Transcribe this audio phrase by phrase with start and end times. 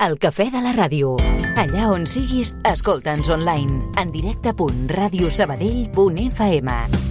[0.00, 1.10] El cafè de la ràdio.
[1.60, 3.82] Allà on siguis, escolta'ns online.
[4.00, 7.09] En directe.radiosabadell.fm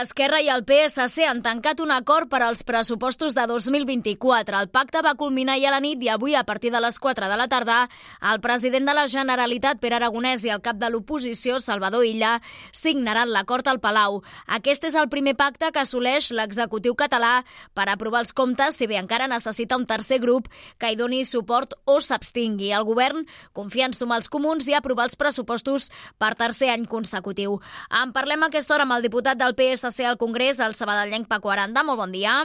[0.00, 4.56] Esquerra i el PSC han tancat un acord per als pressupostos de 2024.
[4.56, 7.28] El pacte va culminar ja a la nit i avui, a partir de les 4
[7.28, 7.82] de la tarda,
[8.32, 12.38] el president de la Generalitat, Pere Aragonès, i el cap de l'oposició, Salvador Illa,
[12.72, 14.22] signaran l'acord al Palau.
[14.46, 17.42] Aquest és el primer pacte que assoleix l'executiu català
[17.76, 20.48] per aprovar els comptes, si bé encara necessita un tercer grup
[20.78, 22.72] que hi doni suport o s'abstingui.
[22.72, 27.60] El govern confia en sumar els comuns i aprovar els pressupostos per tercer any consecutiu.
[27.90, 31.50] En parlem aquesta hora amb el diputat del PSC, PSC al Congrés, el sabadellenc Paco
[31.50, 31.82] Aranda.
[31.82, 32.44] Molt bon dia.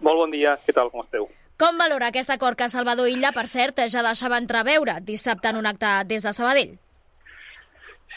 [0.00, 1.28] Molt bon dia, què tal, com esteu?
[1.60, 5.68] Com valora aquest acord que Salvador Illa, per cert, ja deixava entreveure dissabte en un
[5.70, 6.74] acte des de Sabadell?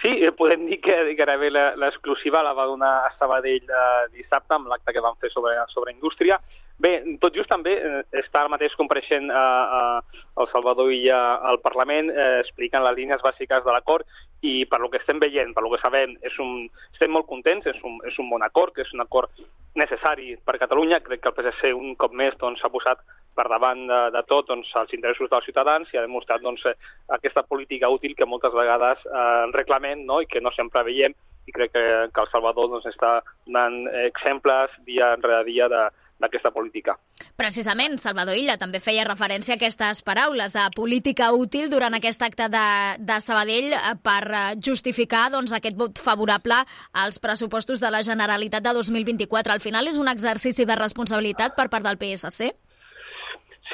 [0.01, 4.70] Sí, eh, podem dir que gairebé l'exclusiva la va donar a Sabadell eh, dissabte amb
[4.70, 6.39] l'acte que van fer sobre, sobre indústria.
[6.77, 9.45] Bé, tot just també eh, està ara mateix compareixent eh,
[9.79, 10.26] eh,
[10.57, 14.07] Salvador Illa al Parlament eh, explicant les línies bàsiques de l'acord
[14.45, 17.65] i per lo que estem veient, per lo que sabem, és un, estem molt contents,
[17.70, 19.34] és un, és un bon acord, que és un acord
[19.77, 20.99] necessari per Catalunya.
[21.05, 23.01] Crec que el PSC un cop més s'ha doncs, posat
[23.37, 26.65] per davant de, de tot doncs, els interessos dels ciutadans i ha demostrat doncs,
[27.13, 30.21] aquesta política útil que moltes vegades eh, reclamem no?
[30.21, 31.13] i que no sempre veiem
[31.48, 35.85] i crec que, que El Salvador doncs, està donant exemples dia rere dia de,
[36.21, 36.98] d'aquesta política.
[37.37, 42.49] Precisament, Salvador Illa també feia referència a aquestes paraules, a política útil durant aquest acte
[42.49, 48.65] de, de Sabadell per eh, justificar doncs, aquest vot favorable als pressupostos de la Generalitat
[48.65, 49.54] de 2024.
[49.54, 52.54] Al final és un exercici de responsabilitat per part del PSC?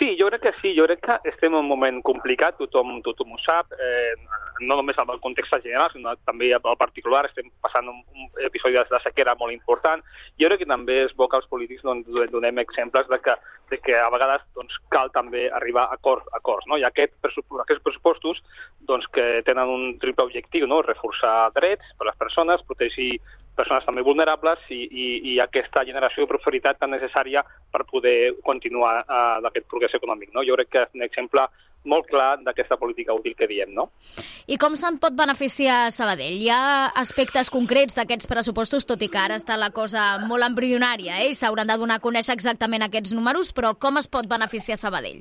[0.04, 3.30] Sí, jo crec que sí, jo crec que estem en un moment complicat, tothom, tothom
[3.32, 4.12] ho sap, eh,
[4.60, 8.76] no només amb el context general, sinó també al particular, estem passant un, un episodi
[8.76, 10.04] de sequera molt important.
[10.42, 13.38] Jo crec que també és bo que els polítics doncs, donem exemples de que,
[13.72, 16.28] de que a vegades doncs, cal també arribar a acords.
[16.34, 16.76] A acords no?
[16.76, 18.44] I aquest, aquests pressupostos
[18.92, 20.82] doncs, que tenen un triple objectiu, no?
[20.84, 23.22] reforçar drets per a les persones, protegir
[23.58, 29.04] persones també vulnerables i, i, i aquesta generació de prosperitat tan necessària per poder continuar
[29.04, 30.34] uh, d'aquest progrés econòmic.
[30.34, 30.46] No?
[30.48, 31.46] Jo crec que és un exemple
[31.84, 33.90] molt clar d'aquesta política útil que diem, no?
[34.48, 36.40] I com se'n pot beneficiar Sabadell?
[36.40, 41.20] Hi ha aspectes concrets d'aquests pressupostos, tot i que ara està la cosa molt embrionària,
[41.26, 41.34] eh?
[41.34, 45.20] i s'hauran de donar a conèixer exactament aquests números, però com es pot beneficiar Sabadell?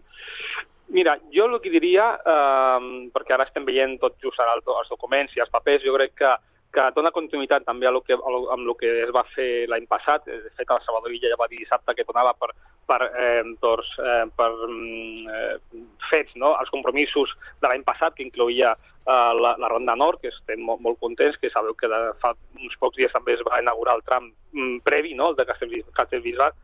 [0.92, 5.34] Mira, jo el que diria, eh, perquè ara estem veient tot just ara els documents
[5.34, 6.34] i els papers, jo crec que
[6.72, 9.66] que dona continuïtat també a lo que, a lo, amb el que es va fer
[9.69, 10.25] l'any passat.
[10.27, 12.49] De fet, el Salvador Illa ja va dir dissabte que donava per,
[12.88, 16.55] per, eh, doncs, eh, per mm, eh, fets no?
[16.60, 20.81] els compromisos de l'any passat, que incloïa eh, la, la Ronda Nord, que estem molt,
[20.81, 24.04] molt contents, que sabeu que de, fa uns pocs dies també es va inaugurar el
[24.09, 25.33] tram mm, previ, no?
[25.33, 26.56] el de Castellbisbat,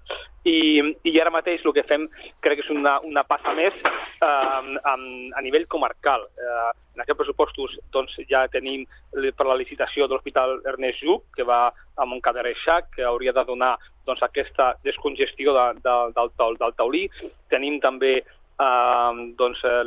[0.49, 0.59] i,
[1.05, 2.09] i ara mateix el que fem
[2.41, 6.31] crec que és una, una passa més eh, a, a nivell comarcal.
[6.41, 6.69] Eh,
[7.09, 12.07] aquests pressupostos doncs, ja tenim per la licitació de l'Hospital Ernest Lluc, que va a
[12.07, 13.77] Montcada Reixac, que hauria de donar
[14.07, 17.07] doncs, aquesta descongestió de, de, del, del, del taulí.
[17.49, 18.21] Tenim també
[18.61, 19.83] eh, doncs, eh,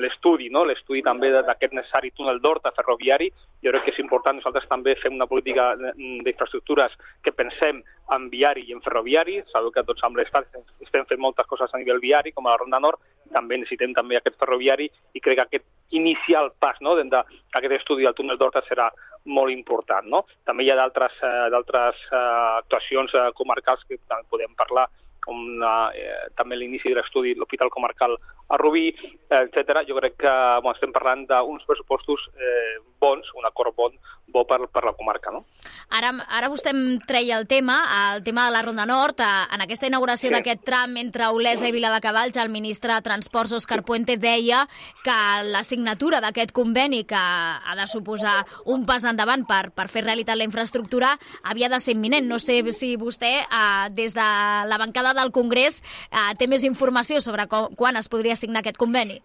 [0.00, 0.64] l'estudi, no?
[0.64, 3.30] l'estudi també d'aquest necessari túnel d'Horta ferroviari.
[3.64, 7.82] Jo crec que és important, nosaltres també fem una política d'infraestructures que pensem
[8.14, 9.40] en viari i en ferroviari.
[9.52, 10.48] Sabeu que tots amb l'Estat
[10.80, 13.00] estem fent moltes coses a nivell viari, com a la Ronda Nord,
[13.34, 18.14] també necessitem també aquest ferroviari i crec que aquest inicial pas no, d'aquest estudi del
[18.14, 18.90] túnel d'Horta serà
[19.24, 20.06] molt important.
[20.08, 20.24] No?
[20.46, 22.16] També hi ha d'altres eh, eh,
[22.62, 23.98] actuacions eh, comarcals que
[24.30, 24.88] podem parlar
[25.24, 28.16] com la, eh, també l'inici de l'estudi de l'Hospital Comarcal
[28.50, 29.84] a Rubí, eh, etc.
[29.88, 30.32] Jo crec que
[30.62, 33.94] bueno, estem parlant d'uns pressupostos eh, bons, un acord bon,
[34.30, 35.30] bo per, per la comarca.
[35.30, 35.44] No?
[35.90, 37.78] Ara, ara vostè em treia el tema,
[38.14, 39.22] el tema de la Ronda Nord.
[39.22, 40.34] En aquesta inauguració sí.
[40.34, 44.64] d'aquest tram entre Olesa i Viladecavalls, el ministre de Transports, Òscar Puente, deia
[45.04, 45.16] que
[45.50, 50.38] la signatura d'aquest conveni, que ha de suposar un pas endavant per, per fer realitat
[50.38, 52.28] la infraestructura, havia de ser imminent.
[52.30, 54.28] No sé si vostè, eh, des de
[54.70, 58.80] la bancada del Congrés, eh, té més informació sobre com, quan es podria signar aquest
[58.80, 59.20] conveni.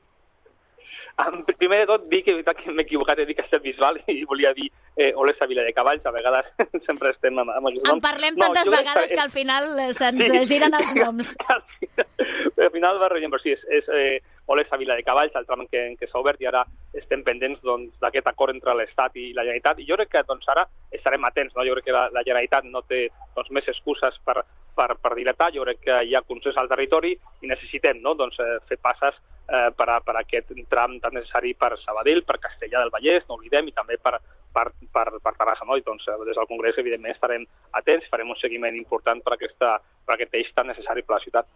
[1.15, 4.65] Um, primer de tot, dir que, que m'he equivocat, he dit Castellbisbal i volia dir
[4.99, 6.49] eh, Olesa Vila de Cavalls, a vegades
[6.87, 7.93] sempre estem amb, amb els noms.
[7.93, 11.31] En parlem no, tantes vegades que, que al final eh, se'ns sí, giren els noms.
[11.47, 15.81] al final va però sí, és, és eh, Olesa Vila de Cavalls, el tram que,
[15.99, 16.63] que s'ha obert i ara
[16.93, 20.23] estem pendents doncs, d'aquest doncs, acord entre l'Estat i la Generalitat i jo crec que
[20.27, 21.65] doncs, ara estarem atents, no?
[21.65, 24.43] jo crec que la, la Generalitat no té doncs, més excuses per,
[24.77, 28.13] per, per dilatar, jo crec que hi ha consens al territori i necessitem no?
[28.13, 32.21] doncs, eh, fer passes eh, per, a, per a aquest tram tan necessari per Sabadell,
[32.25, 34.19] per Castellà del Vallès, no oblidem, i també per,
[34.55, 35.67] per, per, per Terrassa.
[35.67, 35.77] No?
[35.77, 37.45] I doncs, eh, des del Congrés, evidentment, estarem
[37.79, 39.75] atents, farem un seguiment important per, aquesta,
[40.07, 41.51] per aquest eix tan necessari per la ciutat.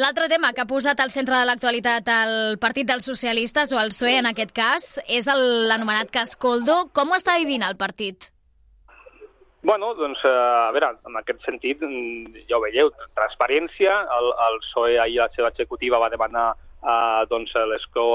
[0.00, 3.92] L'altre tema que ha posat al centre de l'actualitat el Partit dels Socialistes, o el
[3.92, 6.86] PSOE en aquest cas, és l'anomenat cas Coldo.
[6.96, 8.32] Com ho està vivint el partit?
[9.62, 14.58] Bueno, doncs, eh, a veure, en aquest sentit, mm, ja ho veieu, transparència, el, el
[14.64, 16.48] PSOE ahir la seva executiva va demanar
[16.82, 18.06] eh, doncs, l'escó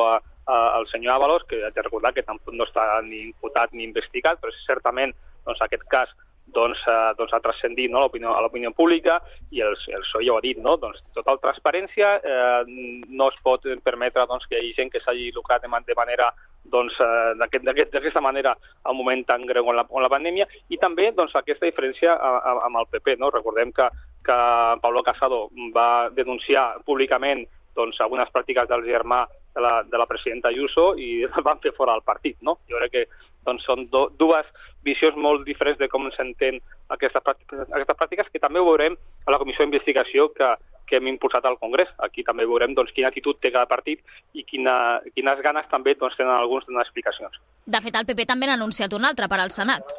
[0.48, 4.40] al senyor Avalos, que haig de recordar que tampoc no està ni imputat ni investigat,
[4.42, 5.14] però certament
[5.46, 6.14] doncs, aquest cas
[6.54, 9.20] doncs, eh, doncs ha transcendit no, a l'opinió pública
[9.52, 10.78] i el, el PSOE ja ho ha dit, no?
[10.80, 12.62] doncs, total transparència, eh,
[13.08, 16.32] no es pot permetre doncs, que hi hagi gent que s'hagi lucrat de, de manera
[16.64, 20.80] doncs, eh, d'aquesta aquest, manera al moment tan greu on la, on la pandèmia i
[20.80, 23.18] també doncs, aquesta diferència amb el PP.
[23.20, 23.32] No?
[23.32, 23.90] Recordem que,
[24.24, 24.38] que
[24.84, 27.46] Pablo Casado va denunciar públicament
[27.78, 29.26] doncs, algunes pràctiques del germà
[29.58, 32.38] de la, de la presidenta Ayuso i el van fer fora del partit.
[32.46, 32.60] No?
[32.70, 33.06] Jo crec que
[33.48, 34.48] doncs, són do, dues
[34.86, 36.60] visions molt diferents de com s'entén
[36.94, 40.52] aquestes, pràctiques, aquestes pràctiques, que també ho veurem a la comissió d'investigació que,
[40.88, 41.90] que hem impulsat al Congrés.
[42.06, 44.04] Aquí també veurem doncs, quina actitud té cada partit
[44.38, 47.42] i quina, quines ganes també doncs, tenen alguns donar explicacions.
[47.66, 49.98] De fet, el PP també n'ha anunciat un altre per al Senat.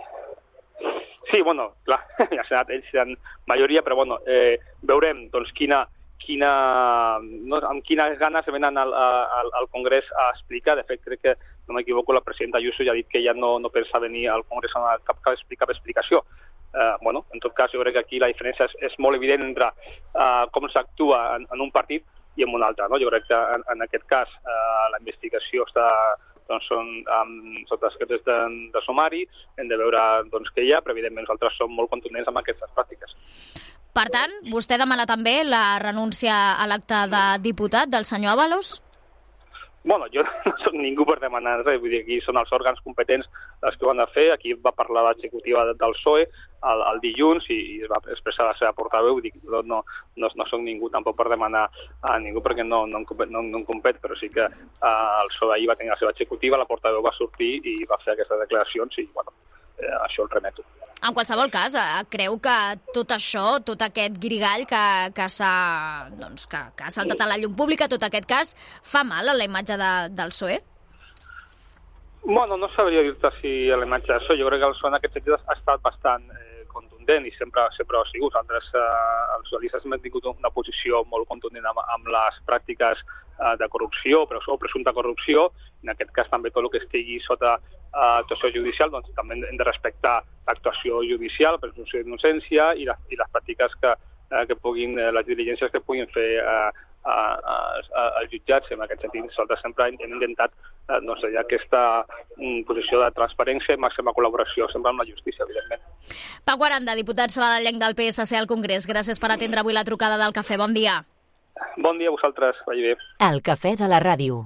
[1.29, 3.19] Sí, bueno, clar, al Senat ells tenen
[3.51, 4.57] majoria, però bueno, eh,
[4.89, 5.85] veurem doncs, quina,
[6.23, 6.51] quina,
[7.23, 10.77] no, amb quines ganes venen al, al, al Congrés a explicar.
[10.77, 11.35] De fet, crec que,
[11.69, 14.45] no m'equivoco, la presidenta Ayuso ja ha dit que ja no, no pensa venir al
[14.49, 16.25] Congrés a cap, cap, cap explicació
[16.75, 19.45] eh, bueno, en tot cas jo crec que aquí la diferència és, és molt evident
[19.45, 22.05] entre eh, com s'actua en, en un partit
[22.37, 22.89] i en un altre.
[22.91, 23.01] No?
[23.03, 25.89] Jo crec que en, en aquest cas eh, la investigació està
[26.49, 28.37] doncs són amb, sota escrits de,
[28.73, 29.27] de sumari,
[29.61, 32.73] hem de veure doncs, què hi ha, però evidentment nosaltres som molt contundents amb aquestes
[32.77, 33.13] pràctiques.
[33.97, 38.77] Per tant, vostè demana també la renúncia a l'acte de diputat del senyor Avalos?
[39.89, 43.29] bueno, jo no soc ningú per demanar res, vull dir, aquí són els òrgans competents
[43.65, 47.47] els que ho han de fer, aquí va parlar l'executiva del PSOE el, el dilluns
[47.55, 49.81] i, i es va expressar la seva portaveu, vull dir, no, no,
[50.21, 51.65] no, no soc ningú tampoc per demanar
[52.03, 54.93] a ningú perquè no, no, no, no em compet, però sí que uh,
[55.23, 58.17] el PSOE ahir va tenir la seva executiva, la portaveu va sortir i va fer
[58.17, 59.33] aquestes declaracions i, bueno,
[59.79, 60.67] eh, això el remeto.
[60.99, 62.57] En qualsevol cas, eh, creu que
[62.95, 64.85] tot això, tot aquest grigall que,
[65.15, 65.53] que s'ha
[66.19, 69.37] doncs, que, que ha saltat a la llum pública, tot aquest cas, fa mal a
[69.37, 70.59] la imatge de, del PSOE?
[72.25, 74.41] Bueno, no sabria dir-te si a la imatge del PSOE.
[74.41, 76.48] Jo crec que el PSOE en aquest sentit ha estat bastant eh,
[77.09, 78.35] contundent i sempre, sempre ho ha sigut.
[78.37, 83.57] Altres, eh, els socialistes hem tingut una posició molt contundent amb, amb les pràctiques eh,
[83.59, 85.53] de corrupció o presumpta corrupció.
[85.83, 87.59] En aquest cas també tot el que estigui sota
[87.99, 93.31] actuació judicial, doncs també hem de respectar l'actuació judicial, presumpció d'innocència i, les, i les
[93.33, 93.95] pràctiques que,
[94.31, 96.71] eh, que puguin, eh, les diligències que puguin fer eh,
[97.09, 98.71] als jutjats.
[98.75, 101.83] En aquest sentit, nosaltres sempre hem, intentat eh, doncs, hi ha aquesta
[102.37, 105.85] mm, posició de transparència i màxima col·laboració sempre amb la justícia, evidentment.
[106.49, 110.37] Pau Aranda, diputat saladellenc del PSC al Congrés, gràcies per atendre avui la trucada del
[110.37, 110.61] cafè.
[110.61, 111.01] Bon dia.
[111.77, 112.95] Bon dia a vosaltres, vagi bé.
[113.31, 114.45] El cafè de la ràdio.